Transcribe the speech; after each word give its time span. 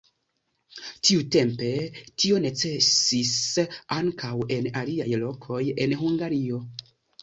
Tiutempe 1.09 1.69
tio 2.23 2.41
necesis 2.47 3.37
ankaŭ 4.01 4.35
en 4.59 4.75
aliaj 4.85 5.11
lokoj 5.29 5.65
en 5.87 5.99
Hungario. 6.05 6.69